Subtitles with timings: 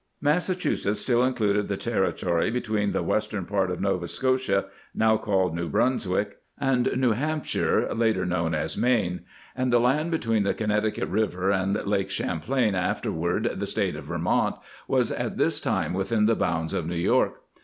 [0.19, 5.55] Massachusetts still in cluded the territory between the western 'part of Nova Scotia, now called
[5.55, 9.21] New Brunswick, and The Origin of the Army New Hampshire, later known as Maine;
[9.55, 14.55] and the land between the Connecticut River and Lake Champlain, afterward the State of Vermont,
[14.87, 17.39] was at this time within the bounds of New York.